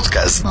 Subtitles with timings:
[0.00, 0.42] Podcast.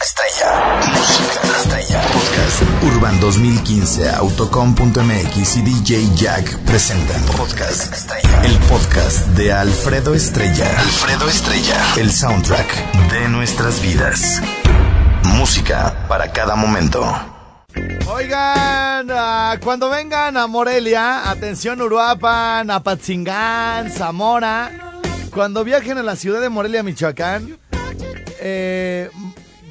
[0.00, 0.80] Estrella.
[0.96, 2.00] Música estrella.
[2.00, 2.62] Podcast.
[2.84, 8.44] Urban 2015, Autocom.mx y DJ Jack presentan Podcast Estrella.
[8.44, 10.70] El podcast de Alfredo Estrella.
[10.80, 11.76] Alfredo Estrella.
[11.98, 14.40] El soundtrack de nuestras vidas.
[15.24, 17.04] Música para cada momento.
[18.10, 24.70] Oigan, ah, cuando vengan a Morelia, atención Uruapan, Apatzingán, Zamora,
[25.30, 27.58] cuando viajen a la ciudad de Morelia, Michoacán,
[28.40, 29.10] eh,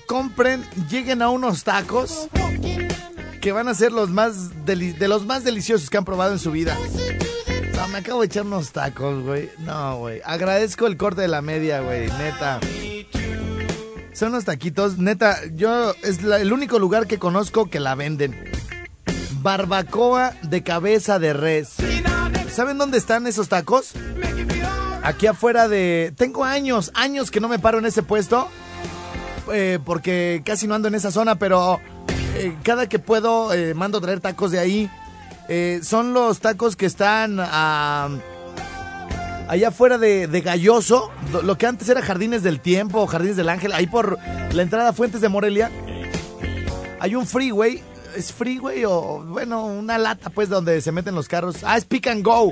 [0.07, 2.27] compren, lleguen a unos tacos
[3.41, 6.52] que van a ser los más de los más deliciosos que han probado en su
[6.52, 6.77] vida.
[7.75, 9.49] No, me acabo de echar unos tacos, güey.
[9.59, 10.22] No, güey.
[10.25, 12.59] Agradezco el corte de la media, güey, neta.
[14.13, 18.52] Son unos taquitos, neta, yo es el único lugar que conozco que la venden.
[19.41, 21.75] Barbacoa de cabeza de res.
[22.52, 23.94] ¿Saben dónde están esos tacos?
[25.04, 26.14] Aquí afuera de...
[26.18, 28.48] Tengo años, años que no me paro en ese puesto.
[29.52, 31.80] eh, porque casi no ando en esa zona, pero
[32.36, 34.89] eh, cada que puedo eh, mando traer tacos de ahí.
[35.50, 38.09] Eh, son los tacos que están allá
[39.70, 41.09] afuera de, de Galloso,
[41.44, 44.20] lo que antes era Jardines del Tiempo, Jardines del Ángel, ahí por
[44.52, 45.72] la entrada Fuentes de Morelia,
[47.00, 47.82] hay un freeway,
[48.17, 51.58] es freeway o, bueno, una lata pues donde se meten los carros.
[51.64, 52.52] Ah, es Pick and Go.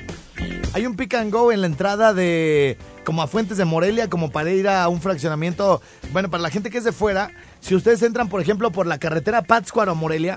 [0.75, 4.29] Hay un Pick and Go en la entrada de, como a Fuentes de Morelia, como
[4.29, 5.81] para ir a un fraccionamiento,
[6.11, 7.31] bueno, para la gente que es de fuera,
[7.61, 10.35] si ustedes entran, por ejemplo, por la carretera Pátzcuaro a Morelia,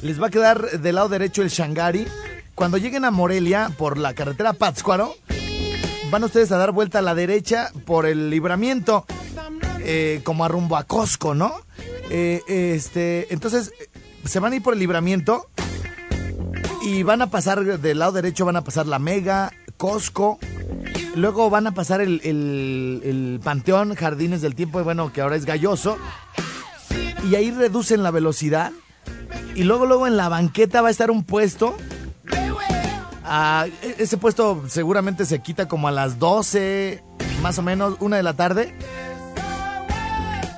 [0.00, 2.06] les va a quedar del lado derecho el Shangari.
[2.54, 5.14] Cuando lleguen a Morelia por la carretera Pátzcuaro,
[6.10, 9.04] van ustedes a dar vuelta a la derecha por el libramiento,
[9.80, 11.52] eh, como a rumbo a Costco, ¿no?
[12.08, 13.70] Eh, este, entonces,
[14.24, 15.50] se van a ir por el libramiento
[16.82, 20.38] y van a pasar del lado derecho, van a pasar la Mega, Costco.
[21.14, 25.44] Luego van a pasar el, el- el Panteón, Jardines del Tiempo, bueno, que ahora es
[25.44, 25.98] Galloso.
[27.28, 28.72] Y ahí reducen la velocidad.
[29.54, 31.76] Y luego, luego en la banqueta va a estar un puesto.
[33.98, 37.02] Ese puesto seguramente se quita como a las 12,
[37.42, 38.74] más o menos, una de la tarde.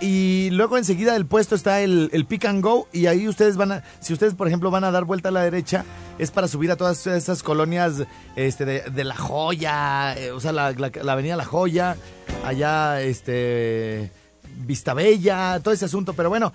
[0.03, 3.85] Y luego enseguida del puesto está el, pick and go y ahí ustedes van a,
[4.01, 5.85] si ustedes por ejemplo van a dar vuelta a la derecha,
[6.19, 8.03] es para subir a todas esas colonias
[8.35, 11.97] este, de, La Joya, eh, o sea, la, la- avenida La Joya,
[12.45, 14.11] allá, este,
[14.67, 16.53] Vista Bella, todo ese asunto, pero bueno,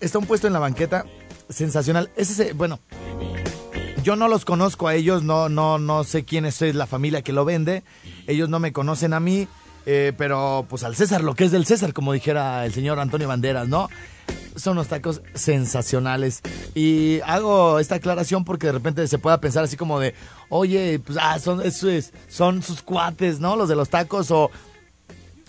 [0.00, 1.04] está un puesto en la banqueta,
[1.50, 2.10] sensacional.
[2.16, 2.80] Ese, es, bueno,
[4.02, 7.34] yo no los conozco a ellos, no, no, no sé quién es la familia que
[7.34, 7.82] lo vende.
[8.26, 9.48] Ellos no me conocen a mí,
[9.86, 13.28] eh, pero pues al César, lo que es del César, como dijera el señor Antonio
[13.28, 13.88] Banderas, ¿no?
[14.56, 16.40] Son unos tacos sensacionales.
[16.74, 20.14] Y hago esta aclaración porque de repente se pueda pensar así como de,
[20.48, 21.62] oye, pues ah, son,
[22.28, 23.56] son sus cuates, ¿no?
[23.56, 24.50] Los de los tacos o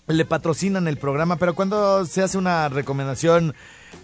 [0.07, 3.55] le patrocinan el programa, pero cuando se hace una recomendación,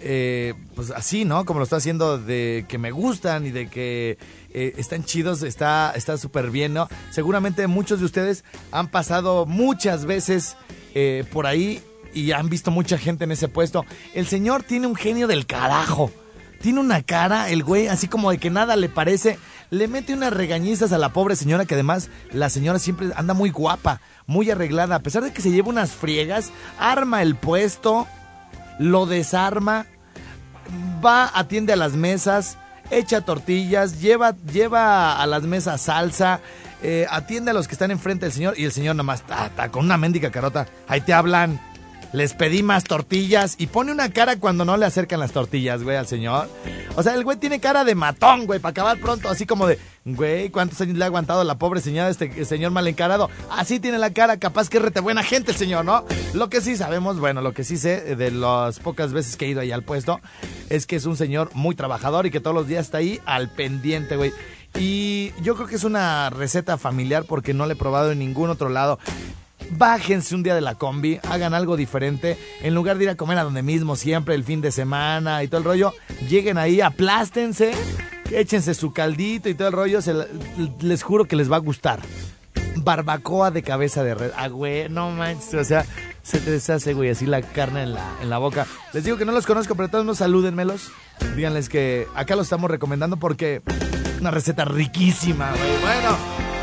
[0.01, 1.45] eh, pues así, ¿no?
[1.45, 4.17] Como lo está haciendo de que me gustan y de que
[4.53, 6.87] eh, están chidos, está está súper bien, ¿no?
[7.11, 10.55] Seguramente muchos de ustedes han pasado muchas veces
[10.93, 11.81] eh, por ahí
[12.13, 13.85] y han visto mucha gente en ese puesto.
[14.13, 16.11] El señor tiene un genio del carajo.
[16.61, 19.37] Tiene una cara, el güey, así como de que nada le parece.
[19.69, 23.51] Le mete unas regañizas a la pobre señora, que además la señora siempre anda muy
[23.51, 24.95] guapa, muy arreglada.
[24.95, 28.07] A pesar de que se lleva unas friegas, arma el puesto,
[28.79, 29.85] lo desarma,
[31.03, 32.57] va, atiende a las mesas,
[32.89, 36.41] echa tortillas, lleva, lleva a las mesas salsa,
[36.83, 39.69] eh, atiende a los que están enfrente del señor y el señor nomás está, está
[39.69, 40.67] con una mendiga carota.
[40.87, 41.59] Ahí te hablan.
[42.13, 45.97] Les pedí más tortillas y pone una cara cuando no le acercan las tortillas, güey,
[45.97, 46.49] al señor.
[46.95, 49.77] O sea, el güey tiene cara de matón, güey, para acabar pronto, así como de,
[50.05, 53.29] güey, ¿cuántos años le ha aguantado la pobre señora este señor mal encarado?
[53.51, 56.05] Así tiene la cara, capaz que rete buena gente el señor, ¿no?
[56.33, 59.49] Lo que sí sabemos, bueno, lo que sí sé de las pocas veces que he
[59.49, 60.21] ido ahí al puesto,
[60.69, 63.49] es que es un señor muy trabajador y que todos los días está ahí al
[63.49, 64.31] pendiente, güey.
[64.79, 68.49] Y yo creo que es una receta familiar porque no la he probado en ningún
[68.49, 68.99] otro lado.
[69.71, 72.37] Bájense un día de la combi, hagan algo diferente.
[72.61, 75.47] En lugar de ir a comer a donde mismo siempre el fin de semana y
[75.47, 75.93] todo el rollo,
[76.29, 77.73] lleguen ahí, aplástense,
[78.31, 79.99] échense su caldito y todo el rollo.
[80.81, 81.99] les juro que les va a gustar.
[82.77, 84.31] Barbacoa de cabeza de red.
[84.37, 85.53] Ah, güey, no manches.
[85.55, 85.85] O sea,
[86.23, 88.65] se te deshace, güey, así la carne en la, en la boca.
[88.93, 90.91] Les digo que no los conozco, pero todos no salúdenmelos.
[91.35, 93.61] Díganles que acá los estamos recomendando porque
[94.19, 95.81] una receta riquísima, güey.
[95.81, 96.56] Bueno.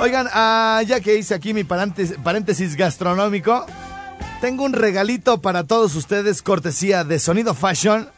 [0.00, 3.64] Oigan, ah, ya que hice aquí mi paréntesis, paréntesis gastronómico,
[4.40, 8.08] tengo un regalito para todos ustedes, cortesía de Sonido Fashion,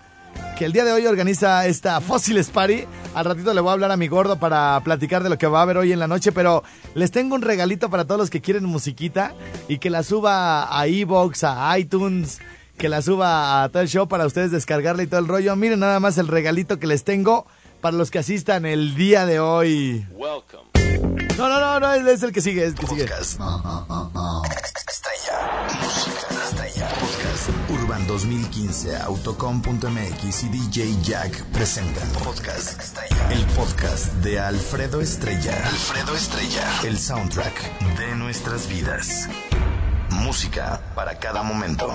[0.58, 2.84] que el día de hoy organiza esta Fósiles Party
[3.14, 5.60] Al ratito le voy a hablar a mi gordo para platicar de lo que va
[5.60, 6.64] a haber hoy en la noche, pero
[6.94, 9.34] les tengo un regalito para todos los que quieren musiquita
[9.68, 12.40] y que la suba a Evox, a iTunes,
[12.78, 15.54] que la suba a todo show para ustedes descargarle y todo el rollo.
[15.56, 17.46] Miren nada más el regalito que les tengo
[17.80, 20.06] para los que asistan el día de hoy.
[21.36, 23.04] No, no, no, no, es el que sigue, es el que sigue.
[23.04, 23.40] Podcast.
[24.88, 25.68] Estrella.
[25.82, 26.88] Música estrella.
[26.88, 27.50] Podcast.
[27.70, 33.30] Urban 2015, Autocom.mx y DJ Jack presentan Podcast Estrella.
[33.30, 35.52] El podcast de Alfredo Estrella.
[35.66, 36.80] Alfredo Estrella.
[36.84, 39.28] El soundtrack de nuestras vidas.
[40.10, 41.86] Música para cada momento.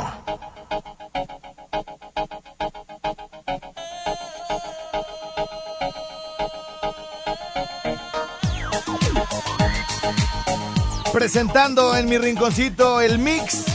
[11.14, 13.66] Presentando en mi rinconcito el mix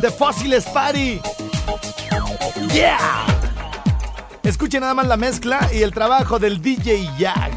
[0.00, 1.20] de Fósiles Party.
[2.72, 2.98] ¡Yeah!
[4.42, 7.52] Escuchen nada más la mezcla y el trabajo del DJ Jack.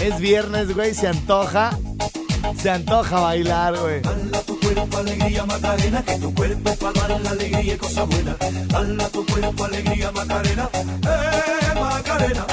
[0.00, 1.76] Es viernes, güey, se antoja.
[2.60, 4.02] Se antoja bailar, güey.
[4.02, 8.04] Dala tu cuerpo alegría Macarena, que tu cuerpo es para dar la alegría y cosa
[8.04, 8.36] buena.
[8.68, 12.46] Dala tu cuerpo alegría Macarena, eh Macarena.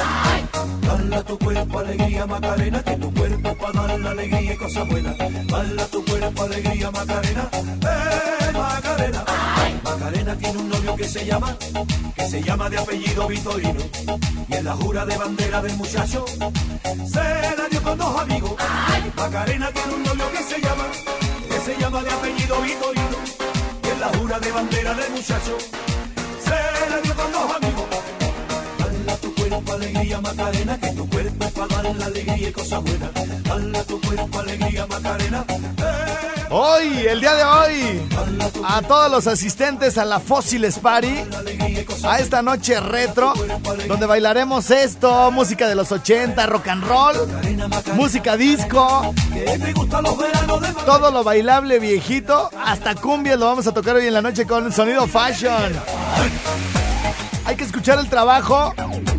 [0.89, 5.13] Dala tu cuerpo alegría Macarena, que tu cuerpo para dar la alegría y cosa buena.
[5.47, 9.24] Dala tu cuerpo alegría Macarena, eh Macarena.
[9.83, 11.56] Macarena tiene un novio que se llama,
[12.15, 13.81] que se llama de apellido Vitorino.
[14.50, 18.53] Y en la jura de bandera del muchacho, se la dio con dos amigos.
[19.15, 20.86] Macarena tiene un novio que se llama,
[21.50, 23.18] que se llama de apellido Vitorino.
[23.83, 25.56] Y en la jura de bandera del muchacho,
[26.44, 27.69] se la dio con dos amigos.
[29.79, 31.07] Alegría Macarena, que tu
[31.97, 32.53] la alegría y.
[36.49, 38.01] Hoy, el día de hoy,
[38.67, 41.15] a todos los asistentes a la Fósiles Party,
[42.03, 43.33] a esta noche retro,
[43.87, 47.15] donde bailaremos esto, música de los 80, rock and roll,
[47.93, 49.13] música disco,
[50.85, 54.73] todo lo bailable viejito, hasta cumbia lo vamos a tocar hoy en la noche con
[54.73, 55.71] sonido fashion.
[57.50, 58.75] Hay que escuchar el trabajo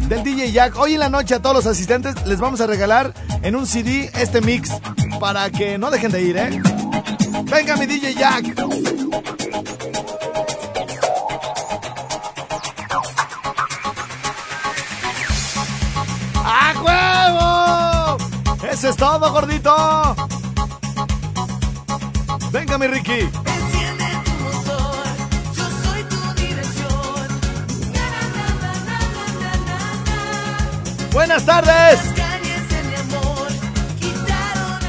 [0.06, 0.78] del DJ Jack.
[0.78, 3.12] Hoy en la noche a todos los asistentes les vamos a regalar
[3.42, 4.70] en un CD este mix
[5.18, 6.62] para que no dejen de ir, ¿eh?
[7.50, 8.54] Venga mi DJ Jack.
[18.70, 20.16] Eso es todo, gordito.
[22.52, 23.28] Venga mi Ricky.
[31.20, 32.00] Buenas tardes.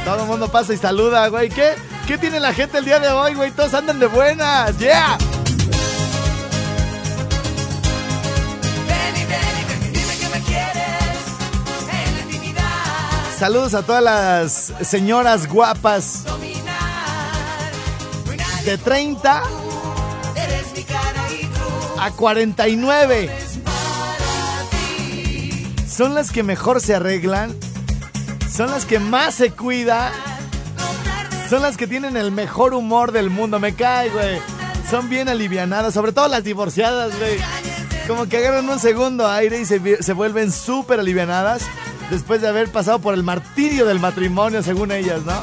[0.05, 1.49] Todo el mundo pasa y saluda, güey.
[1.49, 1.75] ¿Qué?
[2.07, 3.51] ¿Qué tiene la gente el día de hoy, güey?
[3.51, 4.77] Todos andan de buenas.
[4.79, 5.17] ¡Yeah!
[13.37, 16.23] Saludos a todas las señoras guapas
[18.63, 19.43] de 30
[20.37, 23.50] eres mi cara y cruz a 49.
[25.91, 27.53] Son las que mejor se arreglan.
[28.49, 30.13] Son las que más se tardes
[31.49, 33.59] Son las que tienen el mejor humor del mundo.
[33.59, 34.39] Me cae, güey.
[34.89, 35.93] Son bien alivianadas.
[35.93, 37.37] Sobre todo las divorciadas, güey.
[38.07, 41.63] Como que agarran un segundo aire y se, vuelven súper alivianadas.
[42.09, 45.41] Después de haber pasado por el martirio del matrimonio, según ellas, ¿no?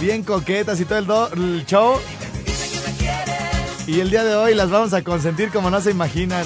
[0.00, 2.00] Bien coquetas y todo el, el show.
[3.86, 6.44] Y el día de hoy las vamos a consentir como no se imaginan.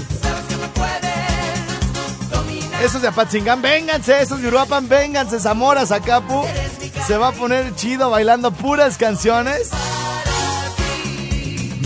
[2.83, 6.45] Esos de Apatzingán, vénganse, esos de Uruapan, vénganse, Zamora, Zacapu.
[7.07, 9.71] Se va a poner chido bailando puras canciones.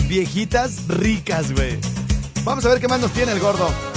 [0.07, 1.79] Viejitas ricas, güey.
[2.43, 3.92] Vamos a ver qué más nos tiene el gordo.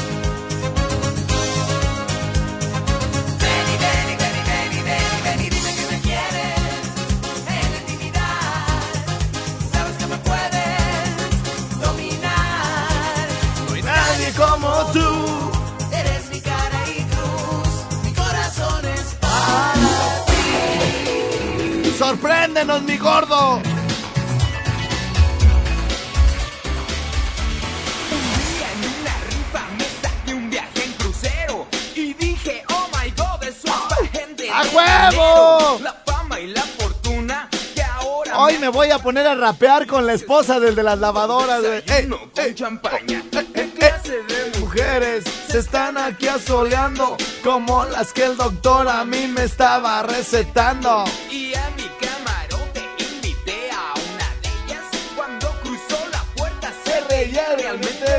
[33.43, 33.57] Es
[33.89, 35.81] para gente ¡A huevo!
[35.83, 40.07] La fama y la fortuna que ahora Hoy me voy a poner a rapear con
[40.07, 41.83] la esposa del de las lavadoras, güey.
[41.87, 43.23] Ey, champaña.
[43.33, 48.89] eh, ¿Qué eh, clase de Mujeres se están aquí asoleando como las que el doctor
[48.89, 51.05] a mí me estaba recetando.
[51.31, 51.86] Y a mi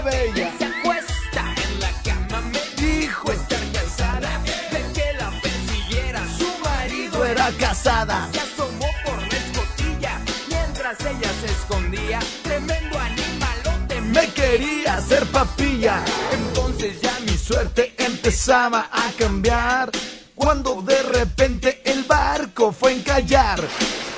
[0.10, 0.52] bella.
[0.58, 4.32] Se acuesta en la cama, me dijo estar cansada
[4.72, 7.26] de que la persiguiera su marido.
[7.26, 8.30] Era casada.
[8.32, 12.20] Se asomó por la escotilla mientras ella se escondía.
[12.44, 16.04] Tremendo animalote me Me quería hacer papilla.
[16.32, 19.92] Entonces ya mi Suerte empezaba a cambiar.
[20.36, 23.60] Cuando de repente el barco fue a encallar.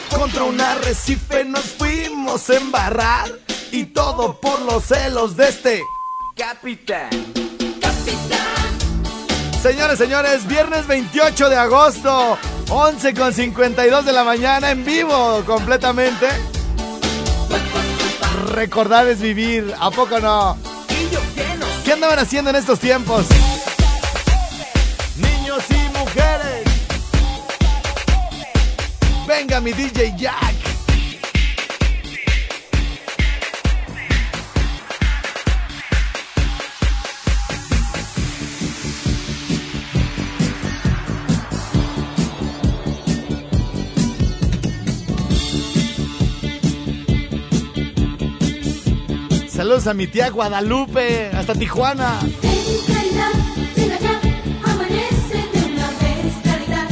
[0.10, 3.49] Contra un arrecife nos fuimos a embarrar.
[3.72, 5.82] Y todo por los celos de este.
[6.36, 7.10] capitán.
[9.62, 12.38] Señores, señores, viernes 28 de agosto,
[12.70, 16.28] 11 con 52 de la mañana, en vivo completamente.
[18.54, 20.58] Recordar es vivir, ¿a poco no?
[21.84, 23.26] ¿Qué andaban haciendo en estos tiempos?
[25.18, 26.64] Niños y mujeres.
[29.28, 30.59] Venga mi DJ Jack.
[49.60, 52.18] Saludos a mi tía Guadalupe, hasta Tijuana.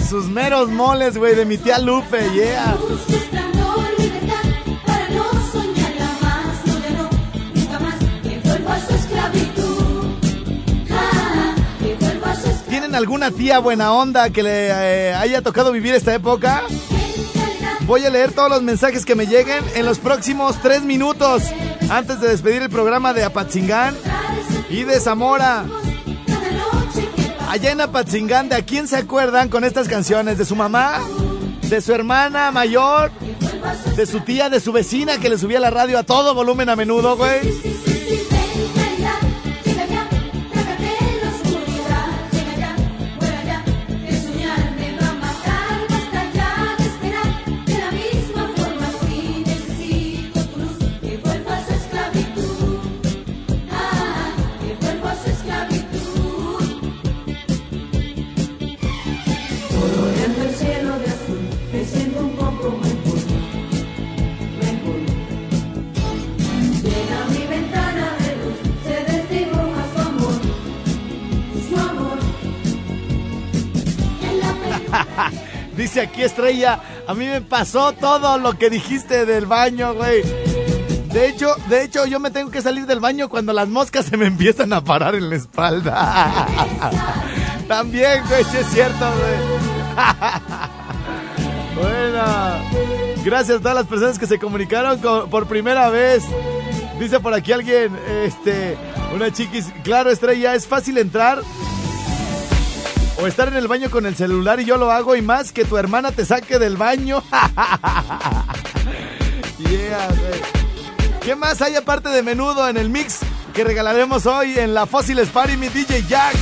[0.10, 2.76] Sus meros moles, güey, de mi tía Lupe, yeah.
[12.68, 16.64] ¿Tienen alguna tía buena onda que le eh, haya tocado vivir esta época?
[17.84, 21.44] Voy a leer todos los mensajes que me lleguen en los próximos tres minutos
[21.90, 23.96] antes de despedir el programa de Apatzingán
[24.70, 25.66] y de Zamora.
[27.50, 30.38] Allá en Apatzingán, ¿de a quién se acuerdan con estas canciones?
[30.38, 31.00] ¿De su mamá?
[31.62, 33.12] ¿De su hermana mayor?
[33.96, 34.50] ¿De su tía?
[34.50, 37.40] ¿De su vecina que le subía la radio a todo volumen a menudo, güey?
[76.00, 80.22] Aquí Estrella, a mí me pasó todo lo que dijiste del baño, güey.
[81.12, 84.18] De hecho, de hecho, yo me tengo que salir del baño cuando las moscas se
[84.18, 86.48] me empiezan a parar en la espalda.
[87.68, 89.38] También, güey, sí es cierto, güey.
[91.76, 92.24] bueno,
[93.26, 95.00] gracias a todas las personas que se comunicaron
[95.30, 96.24] por primera vez.
[97.00, 98.78] Dice por aquí alguien, este,
[99.16, 101.42] una chiquis, claro, Estrella, es fácil entrar
[103.20, 105.66] o estar en el baño con el celular y yo lo hago y más que
[105.66, 107.24] tu hermana te saque del baño.
[109.58, 110.08] yeah.
[111.22, 113.20] ¿Qué más hay aparte de menudo en el mix
[113.54, 116.36] que regalaremos hoy en la Fósiles Party mi DJ Jack?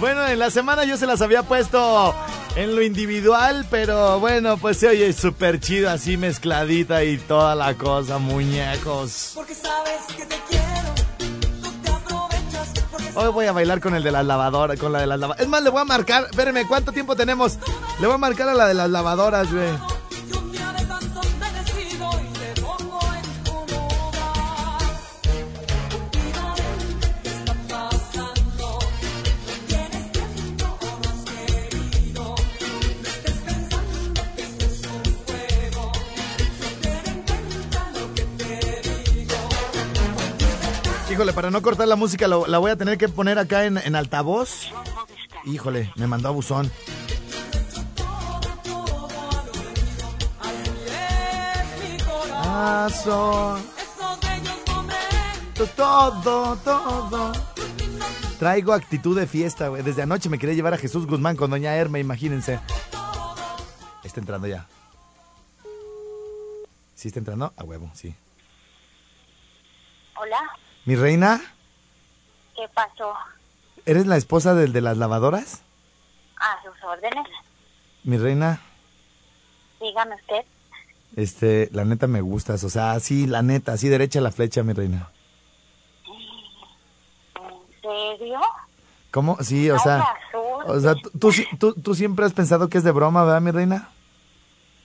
[0.00, 2.14] Bueno, en la semana yo se las había puesto
[2.56, 7.74] en lo individual, pero bueno, pues se oye súper chido así mezcladita y toda la
[7.74, 9.32] cosa, muñecos.
[9.34, 10.94] Porque sabes que te quiero,
[11.60, 12.68] tú te aprovechas.
[12.90, 15.42] Porque Hoy voy a bailar con el de las lavadoras, con la de las lavadoras.
[15.42, 17.58] Es más, le voy a marcar, espérenme, ¿cuánto tiempo tenemos?
[18.00, 19.97] Le voy a marcar a la de las lavadoras, güey.
[41.18, 44.70] Híjole, para no cortar la música, la voy a tener que poner acá en, altavoz.
[45.44, 46.70] Híjole, me mandó a buzón.
[52.44, 53.60] Momentos.
[55.74, 57.32] todo, todo.
[58.38, 59.82] Traigo actitud de fiesta, güey.
[59.82, 62.60] Desde anoche me quería llevar a Jesús Guzmán con Doña Herme, imagínense.
[64.04, 64.68] Está entrando ya.
[66.94, 67.52] ¿Sí está entrando?
[67.56, 68.14] A huevo, sí.
[70.14, 70.38] Hola,
[70.88, 71.38] Mi reina,
[72.56, 73.12] ¿qué pasó?
[73.84, 75.60] ¿eres la esposa del de las lavadoras?
[76.38, 77.26] A sus órdenes.
[78.04, 78.58] Mi reina,
[79.82, 80.46] Dígame usted.
[81.14, 84.72] Este, la neta me gustas, o sea, así, la neta, así derecha la flecha, mi
[84.72, 85.10] reina.
[87.36, 88.40] ¿En serio?
[89.10, 89.36] ¿Cómo?
[89.42, 90.06] Sí, o sea,
[90.64, 93.50] o sea, tú, tú, tú- tú siempre has pensado que es de broma, ¿verdad, mi
[93.50, 93.90] reina?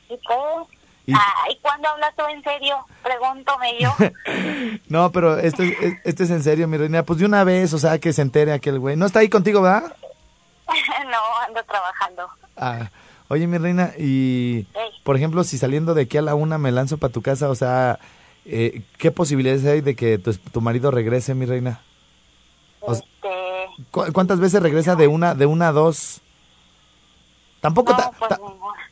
[0.10, 0.73] ¿Y qué?
[1.06, 2.78] Y- Ay, ¿cuándo hablas tú en serio?
[3.04, 3.94] Pregúntame yo.
[4.88, 7.04] No, pero este, es- este es en serio, mi reina.
[7.04, 8.96] Pues de una vez, o sea, que se entere aquel güey.
[8.96, 9.96] ¿No está ahí contigo, verdad?
[10.68, 11.18] no,
[11.48, 12.28] ando trabajando.
[12.58, 12.90] Ah,
[13.28, 14.66] oye, mi reina, y
[15.04, 17.56] por ejemplo, si saliendo de aquí a la una me lanzo para tu casa, o
[17.56, 18.00] sea,
[18.46, 21.82] eh, ¿qué posibilidades hay de que tu, tu marido regrese, mi reina?
[22.80, 23.08] O Este,
[23.92, 26.22] ¿Cu- ¿Cuántas veces regresa de una, de una a dos?
[27.64, 28.40] Tampoco, no, ta- pues ta-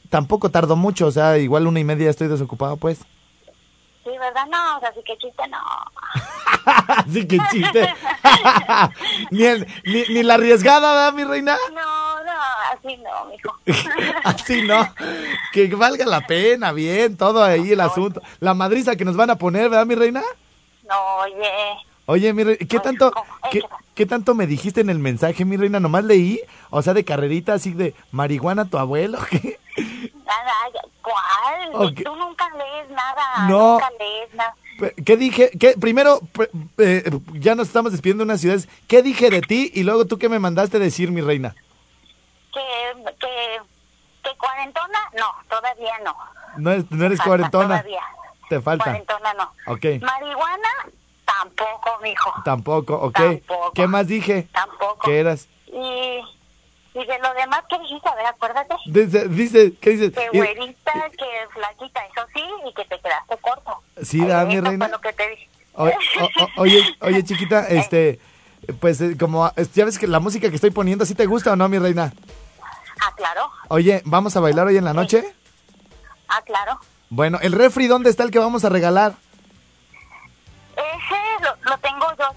[0.09, 2.99] tampoco tardo mucho, o sea, igual una y media estoy desocupado, pues.
[4.05, 4.45] Sí, ¿verdad?
[4.49, 5.57] No, o sea, sí que chiste, no.
[6.87, 7.93] Así que chiste.
[9.31, 11.57] ni, el- ni, ni la arriesgada, ¿verdad, mi reina?
[11.73, 12.31] No, no,
[12.71, 13.57] así no, mijo.
[14.23, 14.87] Así no.
[15.51, 18.21] Que valga la pena, bien, todo ahí el asunto.
[18.39, 20.21] La madriza que nos van a poner, ¿verdad, mi reina?
[20.87, 21.51] No, oye.
[22.05, 23.11] Oye, mi reina, ¿qué Oye, tanto,
[23.51, 23.61] qué.
[23.95, 25.79] Qué tanto me dijiste en el mensaje, mi reina?
[25.79, 29.59] Nomás leí, o sea, de carrerita así de marihuana tu abuelo, ¿qué?
[31.01, 31.69] ¿cuál?
[31.73, 32.03] Ok.
[32.03, 33.47] Tú nunca lees nada.
[33.47, 33.73] No.
[33.73, 34.55] Nunca lees nada.
[35.05, 35.51] ¿Qué dije?
[35.59, 35.75] ¿Qué?
[35.79, 36.21] Primero,
[36.77, 38.67] eh, ya nos estamos despidiendo de unas ciudades.
[38.87, 39.71] ¿Qué dije de ti?
[39.75, 41.55] Y luego tú qué me mandaste decir, mi reina.
[42.53, 42.61] Que,
[43.19, 43.59] que,
[44.23, 46.15] que cuarentona, no, todavía no.
[46.57, 47.67] No, es- no eres Falta cuarentona.
[47.81, 48.01] Todavía.
[48.49, 48.83] Te falta.
[48.85, 49.43] Cuarentona no.
[49.67, 49.85] Ok.
[50.01, 50.69] Marihuana,
[51.43, 52.33] tampoco, mijo.
[52.45, 53.13] Tampoco, ok.
[53.15, 53.71] Tampoco.
[53.73, 54.47] ¿Qué más dije?
[54.51, 54.99] Tampoco.
[55.05, 55.47] ¿Qué eras?
[55.67, 56.19] Y,
[56.93, 58.09] y de lo demás, ¿qué dijiste?
[58.09, 58.75] A ver, acuérdate.
[58.85, 60.11] Dice, dice, ¿qué dices?
[60.13, 63.77] Que Y- güerita, que flaquita, eso sí, y que te quedaste corto.
[64.01, 64.85] Sí, da, mi reina.
[64.85, 65.49] fue lo que te dije.
[65.73, 68.19] O- o- o- oye, oye, chiquita, este,
[68.79, 71.55] pues eh, como ya ves que la música que estoy poniendo, ¿sí te gusta o
[71.55, 72.13] no, mi reina?
[73.03, 73.49] Ah, claro.
[73.69, 75.23] Oye, ¿vamos a bailar hoy en la noche?
[76.27, 76.79] Ah, claro.
[77.09, 79.13] Bueno, ¿el refri dónde está el que vamos a regalar?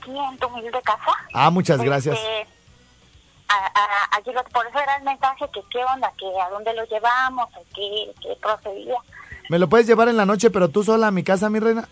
[0.04, 1.12] Aquí en tu humilde casa.
[1.32, 2.16] Ah, muchas gracias.
[2.16, 2.46] Este,
[3.48, 3.54] a-
[4.12, 6.84] a- aquí lo- por eso era el mensaje que qué onda, que a dónde lo
[6.86, 8.96] llevamos, qué, qué procedía.
[9.48, 11.88] ¿Me lo puedes llevar en la noche, pero tú sola a mi casa, mi reina?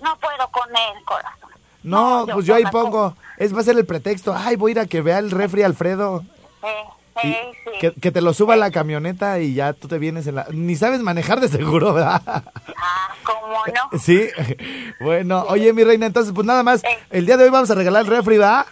[0.00, 1.50] No puedo con el corazón.
[1.82, 3.16] No, pues yo ahí pongo.
[3.38, 4.34] Es va a ser el pretexto.
[4.36, 6.24] Ay, voy a ir a que vea el refri Alfredo.
[6.62, 6.84] Eh,
[7.24, 7.70] Eh, sí.
[7.80, 10.46] que, que te lo suba a la camioneta y ya tú te vienes en la...
[10.52, 12.20] Ni sabes manejar de seguro, ¿verdad?
[12.26, 13.98] Ah, ¿cómo no?
[13.98, 14.28] Sí.
[15.00, 16.82] Bueno, oye, mi reina, entonces, pues nada más.
[16.84, 16.98] Eh.
[17.10, 18.64] El día de hoy vamos a regalar el refri, ¿verdad?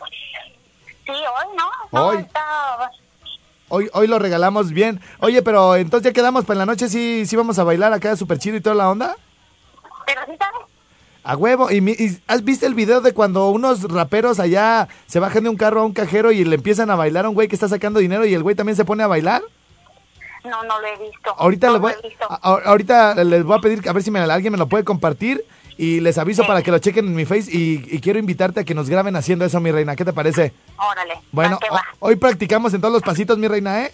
[1.05, 1.65] Sí, hoy no.
[1.93, 2.17] No, Hoy.
[2.19, 2.91] está-
[3.69, 5.01] Hoy, hoy lo regalamos bien.
[5.21, 8.39] Oye, pero entonces ya quedamos para la noche, sí, sí vamos a bailar acá súper
[8.39, 9.17] chido y toda la onda.
[10.07, 10.67] Pero sí sabes.
[11.25, 11.71] A huevo.
[11.71, 15.57] ¿Y, y has visto el video de cuando unos raperos allá se bajan de un
[15.57, 17.99] carro a un cajero y le empiezan a bailar a un güey que está sacando
[18.01, 19.43] dinero y el güey también se pone a bailar?
[20.45, 21.35] No, no lo he visto.
[21.39, 22.27] Ahorita, no les voy, lo he visto.
[22.31, 25.43] a- ahorita les voy a pedir a ver si me, alguien me lo puede compartir
[25.79, 28.65] y les aviso para que lo chequen en mi face y, y quiero invitarte a
[28.65, 29.97] que nos graben haciendo eso, mi reina.
[29.97, 30.53] ¿Qué te parece?
[30.77, 31.15] Órale.
[31.33, 31.59] Bueno,
[32.01, 33.93] hoy practicamos en todos los pasitos, mi reina, ¿eh?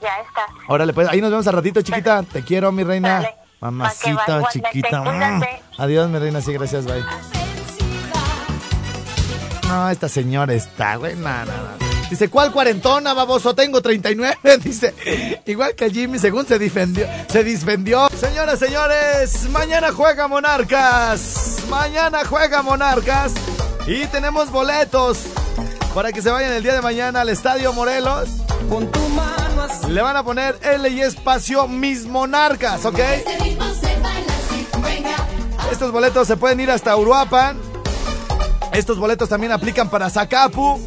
[0.00, 0.42] Ya está.
[0.68, 2.22] Órale, pues ahí nos vemos al ratito, chiquita.
[2.22, 3.14] Te quiero, mi reina.
[3.22, 3.34] Dale.
[3.60, 5.02] Mamacita, va, chiquita.
[5.78, 6.40] Adiós, mi reina.
[6.40, 7.04] Sí, gracias, bye.
[9.68, 11.16] No, esta señora está, güey.
[11.16, 11.86] No, no, no.
[12.08, 13.54] Dice, ¿cuál cuarentona, baboso?
[13.54, 14.36] Tengo 39.
[14.62, 14.94] Dice,
[15.44, 17.06] igual que Jimmy, según se defendió.
[17.28, 18.08] Se disvendió.
[18.18, 21.58] Señoras, señores, mañana juega Monarcas.
[21.68, 23.34] Mañana juega Monarcas.
[23.86, 25.18] Y tenemos boletos
[25.94, 28.28] para que se vayan el día de mañana al Estadio Morelos.
[28.68, 29.90] Pon tu mano así.
[29.90, 32.98] Le van a poner L y espacio mis monarcas, ¿ok?
[35.70, 37.58] Estos boletos se pueden ir hasta Uruapan.
[38.72, 40.80] Estos boletos también aplican para Zacapu.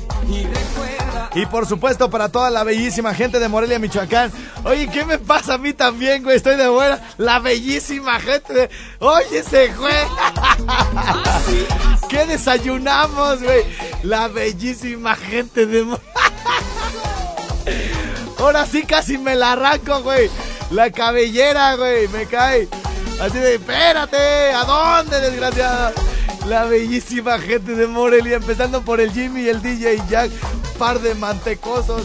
[1.35, 4.31] Y por supuesto para toda la bellísima gente de Morelia, Michoacán.
[4.63, 6.35] Oye, ¿qué me pasa a mí también, güey?
[6.35, 6.99] Estoy de buena.
[7.17, 8.69] La bellísima gente de...
[8.99, 9.93] Oye, ese güey.
[12.09, 13.63] ¿Qué desayunamos, güey?
[14.03, 15.85] La bellísima gente de...
[18.39, 20.29] Ahora sí casi me la arranco, güey.
[20.71, 22.67] La cabellera, güey, me cae.
[23.21, 25.91] Así de, espérate, ¿a dónde, desgraciado?
[26.47, 30.31] La bellísima gente de Morelia, empezando por el Jimmy y el DJ Jack,
[30.77, 32.03] par de mantecosos.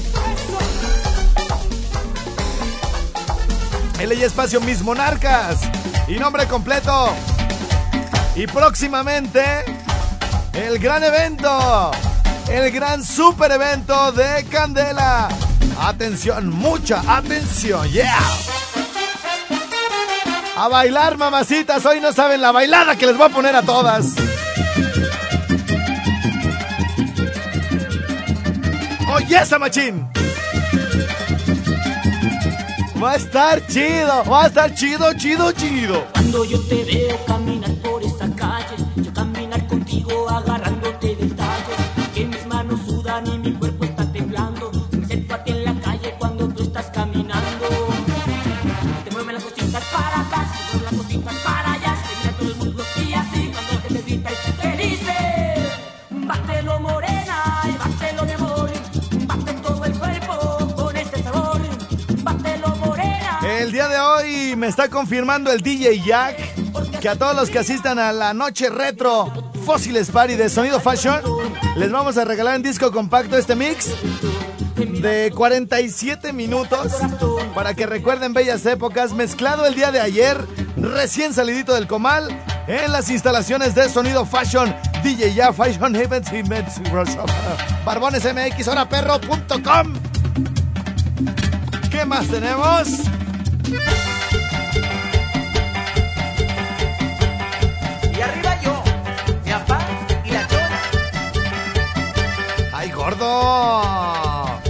[4.00, 5.60] El espacio Mis Monarcas.
[6.08, 7.14] Y nombre completo.
[8.34, 9.64] Y próximamente,
[10.52, 11.90] el gran evento.
[12.50, 15.28] El gran super evento de Candela.
[15.80, 18.18] Atención, mucha atención, yeah.
[20.56, 21.84] A bailar, mamacitas.
[21.84, 24.14] Hoy no saben la bailada que les voy a poner a todas.
[29.12, 30.08] Oye, esa machín.
[33.02, 36.06] Va a estar chido, va a estar chido, chido, chido.
[36.12, 40.83] Cuando yo te veo caminar por esa calle, yo caminar contigo agarrándote
[64.56, 66.36] me está confirmando el DJ Jack
[67.00, 69.32] que a todos los que asistan a la noche retro
[69.64, 71.20] Fósiles Party de Sonido Fashion
[71.76, 73.90] les vamos a regalar en disco compacto este mix
[74.76, 76.92] de 47 minutos
[77.54, 80.38] para que recuerden bellas épocas mezclado el día de ayer
[80.76, 82.28] recién salidito del comal
[82.68, 86.42] en las instalaciones de Sonido Fashion DJ Jack Fashion Events y
[87.84, 88.68] Barbones MX
[91.90, 92.88] ¿Qué más tenemos?
[103.04, 104.60] Gordo!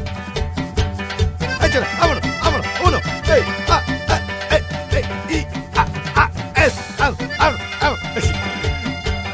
[1.62, 1.86] ¡Échale!
[2.00, 2.22] ¡Vámonos!
[2.42, 2.66] ¡Vámonos!
[2.84, 2.98] ¡Uno!
[3.32, 3.42] ¡Ey!
[3.68, 3.82] ¡Ah!
[4.08, 4.20] ¡Ah!
[4.50, 5.02] ¡Ey!
[5.30, 5.46] ¡Y!
[5.76, 5.86] ¡Ah!
[6.16, 6.30] ¡Ah!
[6.56, 6.74] ¡Es!
[6.98, 7.38] ¡Vámonos!
[7.38, 7.60] ¡Vámonos!
[7.80, 8.02] ¡Vámonos!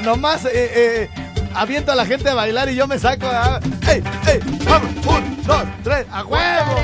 [0.04, 1.10] Nomás eh, eh,
[1.54, 3.26] aviento a la gente a bailar y yo me saco.
[3.26, 3.58] ah.
[3.88, 4.02] ¡Ey!
[4.26, 4.40] ¡Ey!
[4.64, 4.90] ¡Vamos!
[5.06, 5.42] ¡Un!
[5.46, 5.64] ¡Dos!
[5.82, 6.06] ¡Tres!
[6.12, 6.76] ¡A huevo!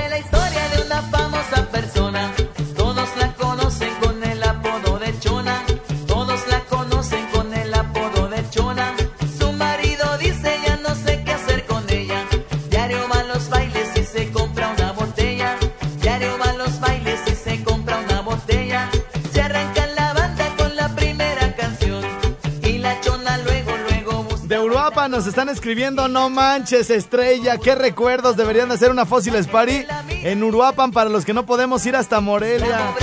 [24.47, 29.49] De Uruapa nos están escribiendo, no manches, estrella, qué recuerdos deberían de hacer una Fósiles
[29.49, 32.95] Party en Uruapan para los que no podemos ir hasta Morelia.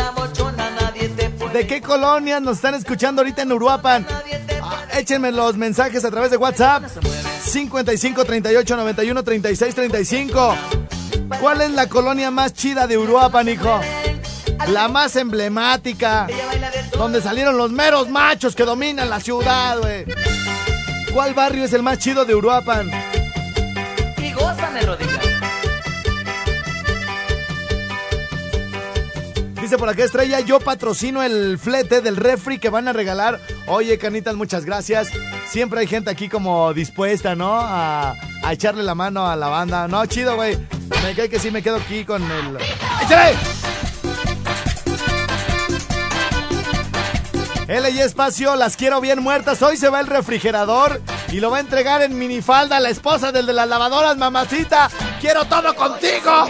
[1.51, 4.08] ¿De qué colonias nos están escuchando ahorita en Uruapan?
[4.62, 6.86] Ah, échenme los mensajes a través de WhatsApp
[7.41, 10.56] 55 38 91 36 35.
[11.41, 13.82] ¿Cuál es la colonia más chida de Uruapan, hijo?
[14.69, 16.25] La más emblemática,
[16.97, 20.06] donde salieron los meros machos que dominan la ciudad, güey.
[21.13, 22.89] ¿Cuál barrio es el más chido de Uruapan?
[24.17, 25.19] Y gózame, rodilla.
[29.62, 33.39] Dice por acá Estrella, yo patrocino el flete del refri que van a regalar.
[33.67, 35.10] Oye, canitas, muchas gracias.
[35.47, 37.60] Siempre hay gente aquí como dispuesta, ¿no?
[37.60, 39.88] A, a echarle la mano a la banda.
[39.88, 40.58] No, chido, güey.
[41.04, 42.58] Me cae que sí me quedo aquí con el...
[43.04, 43.53] ¡Échale!
[47.67, 49.62] L y Espacio, las quiero bien muertas.
[49.62, 53.45] Hoy se va el refrigerador y lo va a entregar en minifalda la esposa del
[53.45, 54.89] de las lavadoras, mamacita.
[55.21, 56.47] Quiero todo contigo.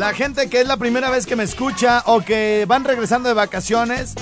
[0.00, 3.34] La gente que es la primera vez que me escucha o que van regresando de
[3.34, 4.14] vacaciones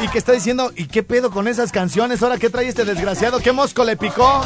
[0.00, 2.22] y que está diciendo, ¿y qué pedo con esas canciones?
[2.22, 3.40] ¿Ahora qué trae este desgraciado?
[3.40, 4.44] ¿Qué mosco le picó?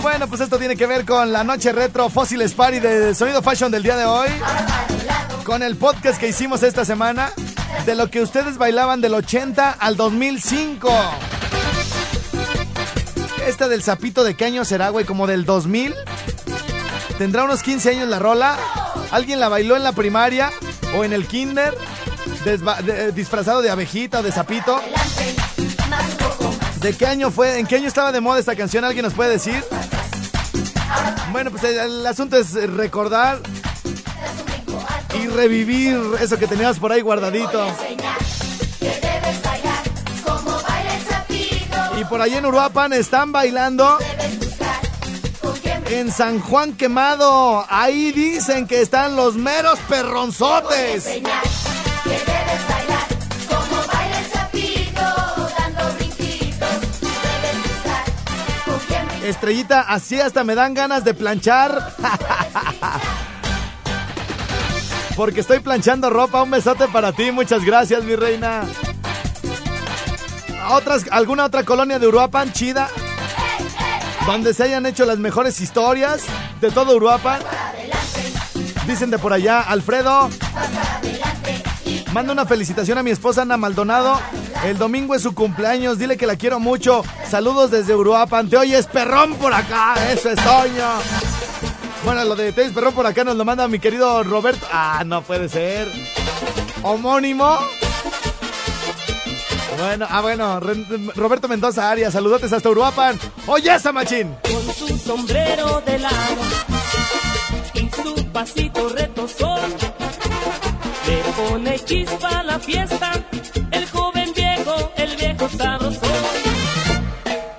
[0.00, 3.70] Bueno, pues esto tiene que ver con la noche retro Fósiles Party de Sonido Fashion
[3.70, 4.28] del día de hoy.
[5.44, 7.32] Con el podcast que hicimos esta semana
[7.84, 10.90] de lo que ustedes bailaban del 80 al 2005.
[13.46, 15.94] Esta del sapito de qué año será, güey, como del 2000.
[17.18, 18.58] ¿Tendrá unos 15 años la rola?
[19.10, 20.50] ¿Alguien la bailó en la primaria
[20.96, 21.76] o en el kinder?
[22.44, 24.80] De- disfrazado de abejita o de sapito.
[26.80, 27.58] ¿De qué año fue?
[27.58, 28.84] ¿En qué año estaba de moda esta canción?
[28.84, 29.62] ¿Alguien nos puede decir?
[31.32, 33.40] Bueno, pues el, el asunto es recordar
[35.20, 37.66] y revivir eso que teníamos por ahí guardadito.
[42.00, 43.98] Y por ahí en Uruapan están bailando
[45.90, 47.64] en San Juan Quemado.
[47.68, 51.08] Ahí dicen que están los meros perronzotes.
[59.24, 61.94] Estrellita, así hasta me dan ganas de planchar.
[65.16, 66.42] Porque estoy planchando ropa.
[66.42, 67.32] Un besote para ti.
[67.32, 68.62] Muchas gracias, mi reina.
[70.70, 72.88] Otras, ¿Alguna otra colonia de Uruapan chida?
[74.26, 76.24] Donde se hayan hecho las mejores historias
[76.60, 77.40] de todo Uruapan.
[78.86, 80.28] Dicen de por allá, Alfredo.
[82.12, 84.20] Manda una felicitación a mi esposa Ana Maldonado.
[84.64, 85.98] El domingo es su cumpleaños.
[85.98, 87.04] Dile que la quiero mucho.
[87.28, 88.48] Saludos desde Uruapan.
[88.48, 89.94] Te oyes perrón por acá.
[90.10, 90.88] Eso es Toño.
[92.04, 94.66] Bueno, lo de Tenis Perrón por acá nos lo manda mi querido Roberto.
[94.72, 95.88] Ah, no puede ser.
[96.82, 97.58] Homónimo.
[99.78, 100.60] Bueno, ah, bueno,
[101.14, 103.18] Roberto Mendoza Arias, saludotes hasta Uruapan.
[103.46, 104.34] Oye, esa machín.
[104.42, 106.42] con su sombrero de lado
[107.74, 109.70] y su pasito retozón.
[111.06, 113.12] Le pone chispa a la fiesta,
[113.70, 116.00] el joven viejo, el viejo sabroso.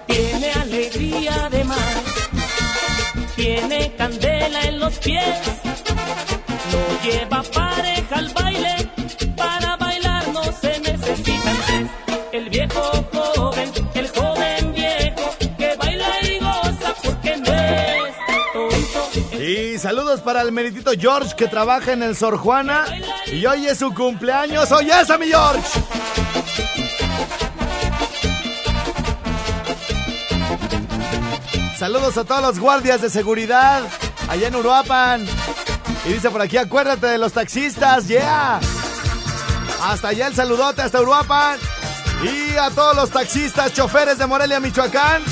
[0.08, 2.04] Tiene alegría además,
[3.36, 5.40] tiene candela en los pies.
[6.72, 8.47] No lleva pareja al baile,
[19.48, 22.84] Y saludos para el meritito George que trabaja en el Sor Juana.
[23.28, 24.70] Y hoy es su cumpleaños.
[24.74, 25.66] Oye, esa mi George.
[31.80, 33.84] Saludos a todos los guardias de seguridad
[34.28, 35.26] allá en Uruapan.
[36.06, 38.60] Y dice por aquí, acuérdate de los taxistas, yeah.
[39.82, 41.58] Hasta allá el saludote, hasta Uruapan.
[42.22, 45.24] Y a todos los taxistas, choferes de Morelia, Michoacán.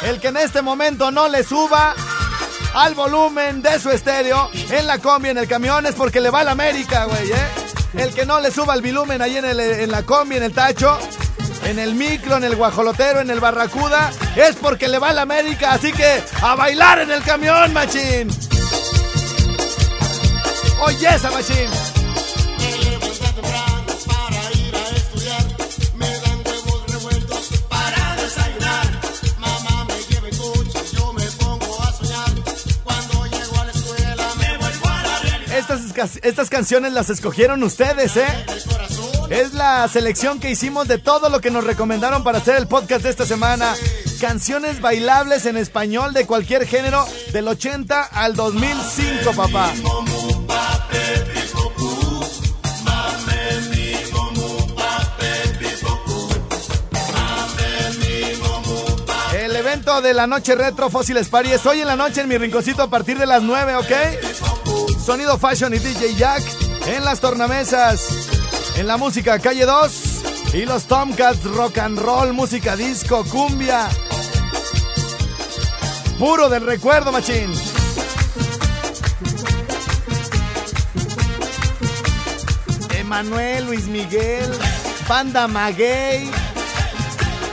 [0.00, 1.94] El que en este momento no le suba
[2.74, 6.40] al volumen de su estéreo en la combi, en el camión, es porque le va
[6.40, 7.48] a la América, güey, ¿eh?
[7.94, 10.52] El que no le suba el volumen ahí en, el- en la combi, en el
[10.52, 10.96] tacho,
[11.64, 15.22] en el micro, en el guajolotero, en el barracuda, es porque le va a la
[15.22, 15.72] América.
[15.72, 18.28] Así que a bailar en el camión, machín.
[20.82, 21.68] Oye, esa machín.
[36.00, 38.24] Estas, canciones las escogieron ustedes, ¿eh?
[39.28, 43.02] Es la selección que hicimos de todo lo que nos recomendaron para hacer el podcast
[43.02, 43.74] de esta semana.
[44.18, 49.74] Canciones bailables en español de cualquier género del 80 al 2005, papá.
[59.34, 62.38] El evento de la noche retro Fósiles Party es hoy en la noche en mi
[62.38, 63.92] rinconcito a partir de las 9, ¿ok?
[65.04, 66.42] Sonido Fashion y DJ Jack
[66.86, 68.28] en las tornamesas.
[68.76, 73.88] En la música Calle 2 y los Tomcats Rock and Roll, música disco, cumbia.
[76.18, 77.52] Puro del recuerdo, machín.
[82.98, 84.50] Emanuel, Luis Miguel,
[85.08, 86.30] Banda Maguey.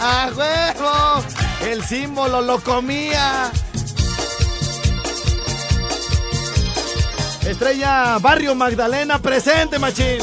[0.01, 1.23] ¡A huevo!
[1.67, 3.51] El símbolo lo comía.
[7.47, 10.19] Estrella Barrio Magdalena, presente, machín.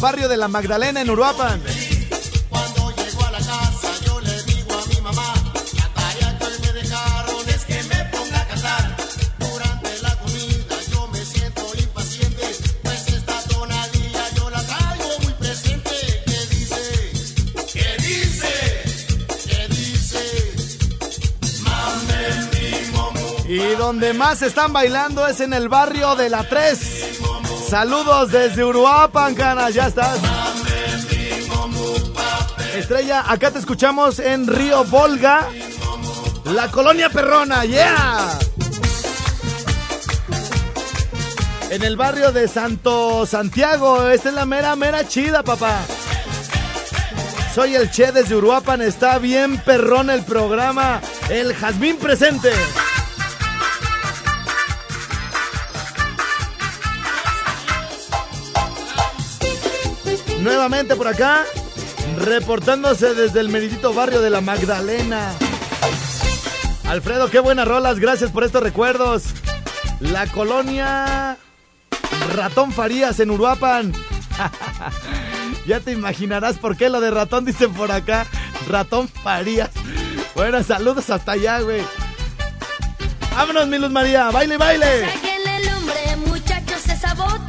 [0.00, 1.60] Barrio de la Magdalena en Uruapan.
[23.90, 26.78] Donde más están bailando es en el barrio de la 3.
[27.68, 30.16] Saludos desde Uruapan, canas, ya estás.
[32.76, 35.48] Estrella, acá te escuchamos en Río Volga,
[36.44, 38.38] la colonia perrona, yeah.
[41.70, 45.80] En el barrio de Santo Santiago, esta es la mera, mera chida, papá.
[47.56, 51.00] Soy el Che desde Uruapan, está bien perrón el programa.
[51.28, 52.52] El Jazmín presente.
[60.40, 61.44] Nuevamente por acá,
[62.18, 65.32] reportándose desde el meridito barrio de la Magdalena.
[66.88, 69.24] Alfredo, qué buenas rolas, gracias por estos recuerdos.
[70.00, 71.36] La colonia
[72.34, 73.92] Ratón Farías en Uruapan.
[75.66, 78.26] ya te imaginarás por qué lo de ratón dicen por acá.
[78.68, 79.70] Ratón Farías.
[80.34, 81.82] Bueno, saludos hasta allá, güey.
[83.34, 84.30] Vámonos, mi Luz María.
[84.30, 85.04] Baile, baile.
[85.04, 87.39] El hombre, muchachos se sabotan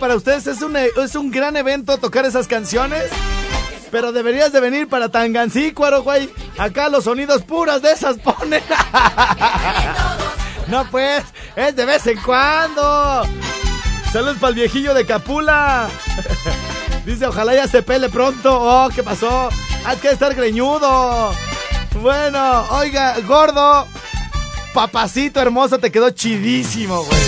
[0.00, 3.04] Para ustedes es un, es un gran evento tocar esas canciones.
[3.90, 6.28] Pero deberías de venir para Tangancícuaro, güey.
[6.58, 8.62] Acá los sonidos puros de esas ponen.
[10.68, 11.22] no, pues,
[11.54, 13.24] es de vez en cuando.
[14.10, 15.88] Saludos para el viejillo de Capula.
[17.06, 18.58] Dice, ojalá ya se pele pronto.
[18.60, 19.50] Oh, ¿qué pasó?
[19.84, 21.32] Hay que estar greñudo.
[22.00, 23.86] Bueno, oiga, gordo.
[24.72, 27.23] Papacito hermoso, te quedó chidísimo, güey.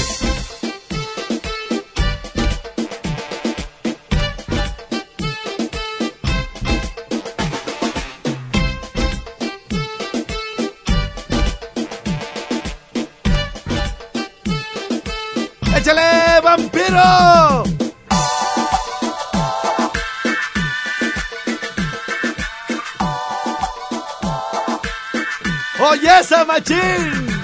[25.79, 27.36] ¡Oye esa machín!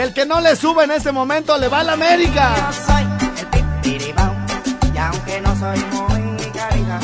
[0.00, 2.54] El que no le sube en este momento le va a la América.
[2.56, 3.02] Yo soy
[3.38, 3.46] el
[3.82, 4.34] pipiribao,
[4.94, 7.00] y aunque no soy muy carita,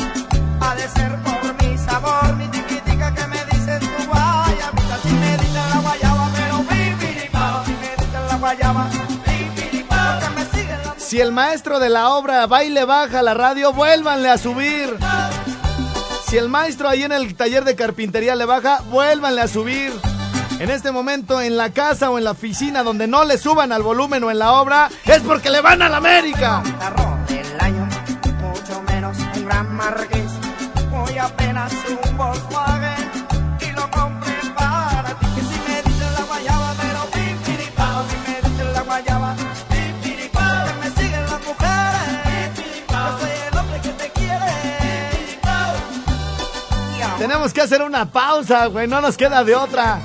[0.61, 4.97] ha de ser por mi sabor, mi tiquitica que me dices tu guayabita.
[5.03, 8.89] Si me dices la guayaba, pero pipiribao, si me dices la guayaba,
[9.25, 13.73] pipiribao, que me siguen la Si el maestro de la obra baile baja la radio,
[13.73, 14.97] vuélvanle a subir.
[16.27, 19.93] Si el maestro ahí en el taller de carpintería le baja, vuélvanle a subir.
[20.59, 23.83] En este momento, en la casa o en la oficina donde no le suban al
[23.83, 26.63] volumen o en la obra, es porque le van a la América.
[26.79, 27.87] carro del año,
[28.41, 30.31] mucho menos un gran marqués,
[30.89, 31.71] muy apenas
[32.09, 33.11] un Volkswagen,
[33.61, 35.25] y lo compré para ti.
[35.35, 39.35] Que si me dices la guayaba, pero pipiripao, si me dices la guayaba,
[39.69, 42.51] pipiripao, que me siguen las mujeres,
[42.89, 44.51] yo soy el hombre que te quiere,
[45.11, 45.75] pipiripao.
[46.97, 49.99] Y ahora- Tenemos que hacer una pausa, güey, no nos queda de otra.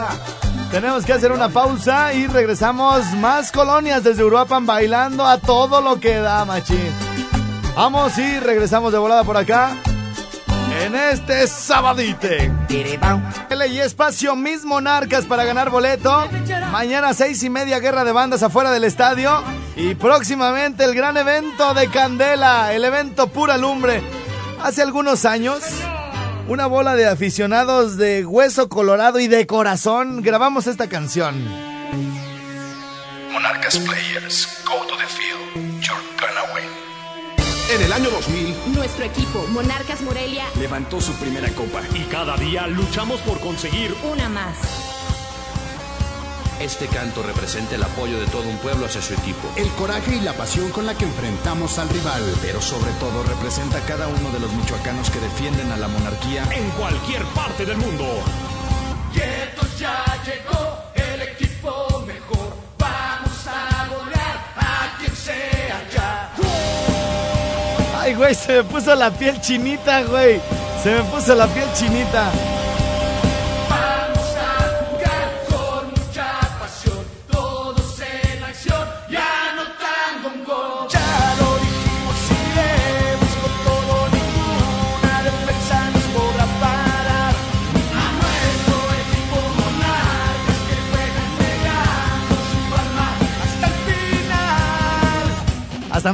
[0.72, 6.00] Tenemos que hacer una pausa y regresamos más colonias desde Uruapan bailando a todo lo
[6.00, 6.90] que da, machín.
[7.76, 9.76] Vamos y regresamos de volada por acá.
[10.82, 12.50] En este sabadite.
[13.68, 16.26] Y espacio Mis Monarcas para ganar boleto.
[16.70, 19.42] Mañana seis y media guerra de bandas afuera del estadio.
[19.76, 24.02] Y próximamente el gran evento de Candela, el evento Pura Lumbre.
[24.62, 25.62] Hace algunos años,
[26.48, 31.42] una bola de aficionados de hueso colorado y de corazón grabamos esta canción.
[33.33, 35.81] Monarcas Players, go to the field.
[35.81, 36.64] You're gonna win.
[37.74, 41.81] En el año 2000 Nuestro equipo, Monarcas Morelia, levantó su primera copa.
[41.94, 44.91] Y cada día luchamos por conseguir una más.
[46.62, 49.51] Este canto representa el apoyo de todo un pueblo hacia su equipo.
[49.57, 52.22] El coraje y la pasión con la que enfrentamos al rival.
[52.40, 56.44] Pero sobre todo representa a cada uno de los michoacanos que defienden a la monarquía
[56.53, 58.05] en cualquier parte del mundo.
[59.12, 62.57] Quieto ya llegó el equipo mejor.
[62.79, 66.33] Vamos a golear a quien sea ya.
[68.01, 70.40] Ay, güey, se me puso la piel chinita, güey.
[70.81, 72.31] Se me puso la piel chinita.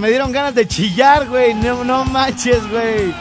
[0.00, 1.54] Me dieron ganas de chillar, güey.
[1.54, 3.12] No, no manches, güey.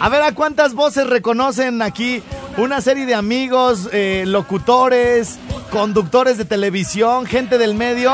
[0.00, 2.22] A ver, ¿a cuántas voces reconocen aquí?
[2.58, 5.38] Una serie de amigos, eh, locutores,
[5.70, 8.12] conductores de televisión, gente del medio.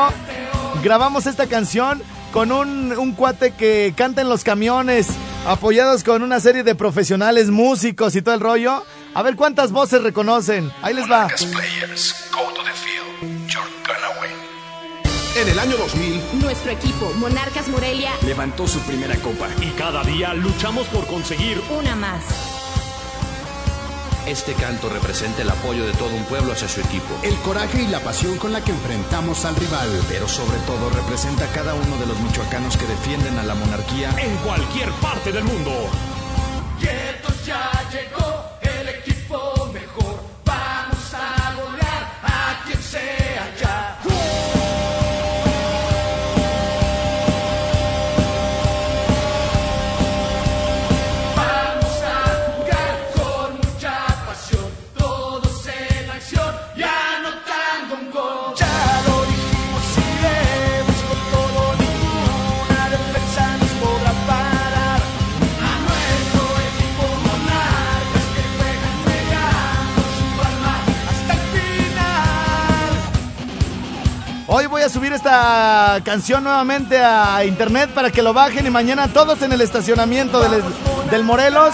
[0.83, 5.07] Grabamos esta canción con un, un cuate que canta en los camiones,
[5.45, 8.83] apoyados con una serie de profesionales, músicos y todo el rollo.
[9.13, 10.71] A ver cuántas voces reconocen.
[10.81, 11.27] Ahí les va.
[15.41, 19.47] En el año 2000 Nuestro equipo, Monarcas Morelia, levantó su primera copa.
[19.59, 22.23] Y cada día luchamos por conseguir una más.
[24.27, 27.17] Este canto representa el apoyo de todo un pueblo hacia su equipo.
[27.23, 29.89] El coraje y la pasión con la que enfrentamos al rival.
[30.09, 34.11] Pero sobre todo representa a cada uno de los michoacanos que defienden a la monarquía
[34.19, 35.71] en cualquier parte del mundo.
[36.79, 38.20] Quieto ya llegó
[76.03, 80.39] canción nuevamente a internet para que lo bajen y mañana todos en el estacionamiento
[81.09, 81.73] del, Morelos.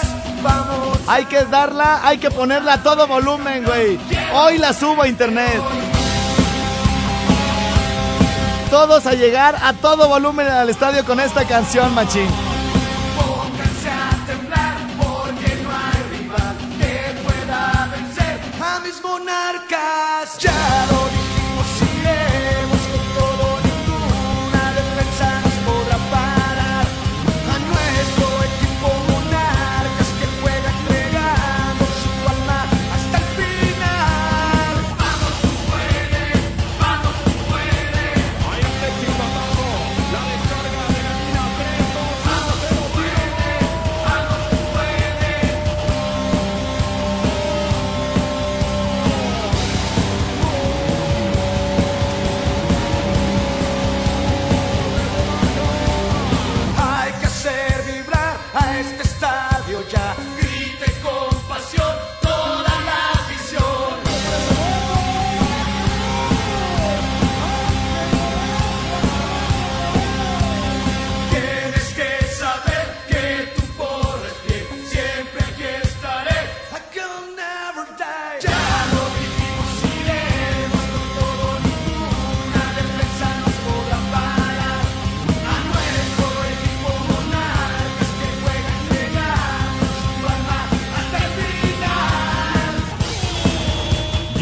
[1.07, 3.99] Hay que darla, hay que ponerla a todo volumen, güey.
[4.33, 5.61] Hoy la subo a internet.
[8.69, 12.27] Todos a llegar a todo volumen al estadio con esta canción, machín.
[13.15, 14.77] Pónganse a temblar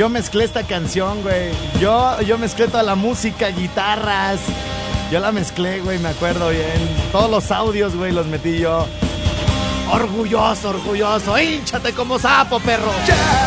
[0.06, 1.49] Yo mezclé esta canción, güey.
[1.82, 4.39] Yo, yo mezclé toda la música, guitarras.
[5.12, 6.78] Yo la mezclé, güey, me acuerdo bien.
[7.12, 8.86] Todos los audios, güey, los metí yo.
[9.91, 11.36] Orgulloso, orgulloso.
[11.39, 12.91] ¡Hinchate como sapo, perro!
[13.08, 13.44] Ya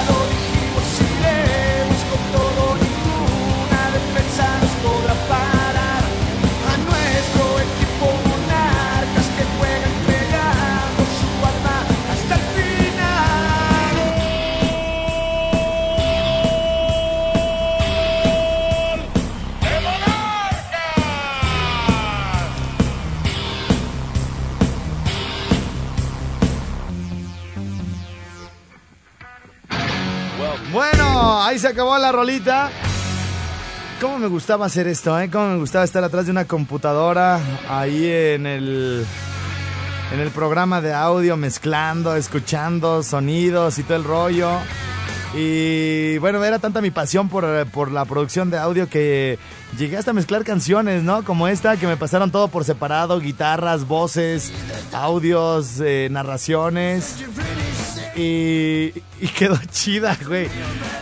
[32.13, 32.71] rolita.
[34.01, 35.29] ¿Cómo me gustaba hacer esto, eh?
[35.31, 39.07] ¿Cómo me gustaba estar atrás de una computadora ahí en el
[40.13, 44.51] en el programa de audio mezclando, escuchando sonidos y todo el rollo.
[45.35, 49.39] Y bueno, era tanta mi pasión por, por la producción de audio que
[49.77, 51.23] llegué hasta mezclar canciones, ¿no?
[51.25, 54.51] Como esta, que me pasaron todo por separado, guitarras, voces,
[54.93, 57.17] audios, eh, narraciones.
[58.19, 60.49] Y, y quedó chida, güey.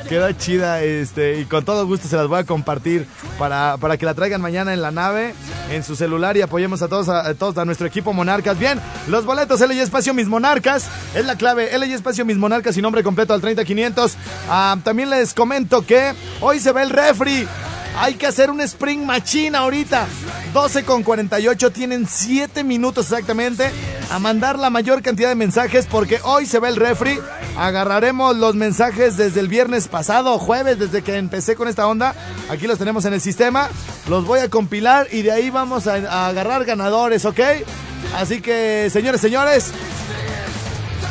[0.07, 3.07] Quedó chida, este, y con todo gusto se las voy a compartir
[3.39, 5.35] para, para que la traigan mañana en la nave,
[5.71, 8.59] en su celular y apoyemos a todos, a, todos, a nuestro equipo Monarcas.
[8.59, 12.37] Bien, los boletos L y Espacio Mis Monarcas, es la clave, L y Espacio Mis
[12.37, 14.15] Monarcas y nombre completo al 30500.
[14.51, 16.13] Ah, también les comento que
[16.43, 17.49] hoy se ve el refri.
[17.99, 20.07] Hay que hacer un Spring Machine ahorita.
[20.53, 21.71] 12 con 48.
[21.71, 23.71] Tienen 7 minutos exactamente
[24.11, 27.19] a mandar la mayor cantidad de mensajes porque hoy se ve el refri.
[27.57, 32.15] Agarraremos los mensajes desde el viernes pasado, jueves, desde que empecé con esta onda.
[32.51, 33.71] Aquí los tenemos en el sistema.
[34.09, 37.41] Los voy a compilar y de ahí vamos a, a agarrar ganadores, ¿ok?
[38.15, 39.73] Así que, señores, señores,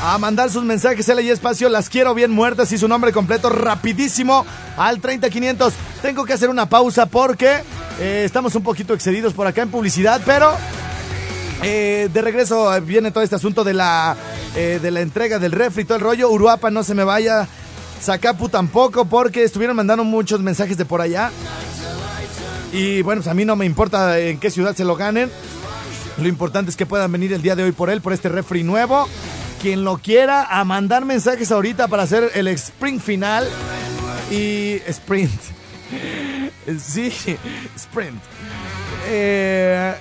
[0.07, 3.49] a mandar sus mensajes L y espacio, las quiero bien muertas y su nombre completo
[3.49, 4.45] rapidísimo
[4.77, 5.73] al 30500.
[6.03, 7.63] Tengo que hacer una pausa porque
[7.99, 10.51] eh, estamos un poquito excedidos por acá en publicidad, pero
[11.63, 14.15] eh, de regreso eh, viene todo este asunto de la,
[14.53, 16.29] de la entrega del refri todo el rollo.
[16.29, 17.47] Uruapa no se me vaya,
[17.99, 21.31] Zacapu tampoco porque estuvieron mandando muchos mensajes de por allá.
[22.71, 25.31] Y bueno, pues a mí no me importa en qué ciudad se lo ganen.
[26.21, 28.61] Lo importante es que puedan venir el día de hoy por él, por este refri
[28.63, 29.07] nuevo.
[29.65, 33.49] Quien lo quiera, a mandar mensajes ahorita para hacer el sprint final.
[34.29, 35.31] Y sprint.
[36.79, 37.11] Sí,
[37.75, 38.21] sprint.
[39.07, 39.95] Eh,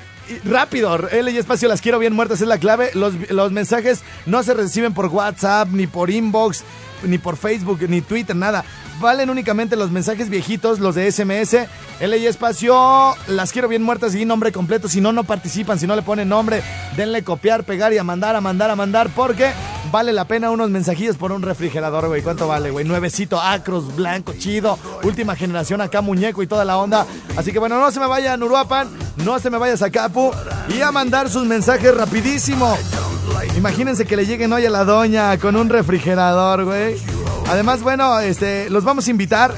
[0.44, 2.90] rápido, L y espacio, las quiero bien muertas, es la clave.
[2.92, 6.62] Los, los mensajes no se reciben por WhatsApp, ni por inbox,
[7.04, 8.66] ni por Facebook, ni Twitter, nada.
[9.00, 11.66] Valen únicamente los mensajes viejitos, los de SMS.
[12.00, 14.88] L y espacio, las quiero bien muertas y nombre completo.
[14.88, 16.62] Si no, no participan, si no le ponen nombre,
[16.96, 19.52] denle copiar, pegar y a mandar, a mandar, a mandar, porque
[19.90, 22.22] vale la pena unos mensajillos por un refrigerador, güey.
[22.22, 22.84] ¿Cuánto vale, güey?
[22.84, 24.78] Nuevecito, acros, blanco, chido.
[25.02, 27.06] Última generación acá, muñeco y toda la onda.
[27.36, 28.88] Así que bueno, no se me vayan, Uruapan,
[29.24, 30.32] no se me vaya Zacapu
[30.68, 32.76] y a mandar sus mensajes rapidísimo.
[33.56, 37.13] Imagínense que le lleguen hoy a la doña con un refrigerador, güey.
[37.48, 39.54] Además, bueno, este, los vamos a invitar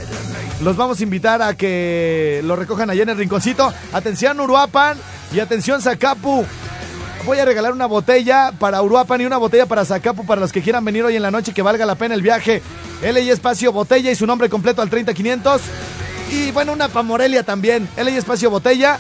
[0.61, 3.73] los vamos a invitar a que lo recojan allá en el rinconcito.
[3.93, 4.97] Atención Uruapan
[5.33, 6.47] y atención Zacapu.
[7.27, 10.63] Voy a regalar una botella para Uruapan y una botella para Zacapu para los que
[10.63, 12.63] quieran venir hoy en la noche que valga la pena el viaje.
[13.03, 15.61] LI Espacio Botella y su nombre completo al 30500.
[16.31, 17.89] Y bueno, una para Morelia también.
[18.03, 18.99] LI Espacio Botella.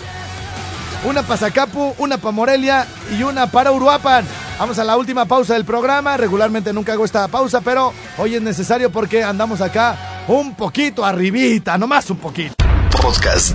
[1.04, 2.86] Una para Zacapu, una para Morelia
[3.18, 4.26] y una para Uruapan.
[4.58, 6.16] Vamos a la última pausa del programa.
[6.16, 11.76] Regularmente nunca hago esta pausa, pero hoy es necesario porque andamos acá un poquito arribita,
[11.76, 12.54] nomás un poquito.
[12.90, 13.54] Podcast.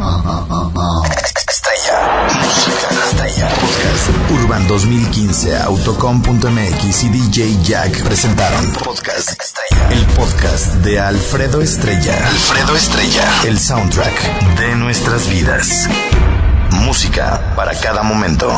[1.49, 2.27] Estalla.
[2.33, 3.49] Música Estalla.
[3.49, 4.31] Podcast.
[4.31, 9.89] Urban 2015, Autocom.mx y DJ Jack presentaron Podcast Estalla.
[9.91, 12.15] El podcast de Alfredo Estrella.
[12.27, 13.23] Alfredo Estrella.
[13.45, 15.87] El soundtrack de nuestras vidas.
[16.71, 18.49] Música para cada momento.